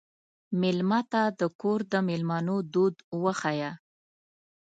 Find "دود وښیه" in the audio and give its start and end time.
2.73-3.71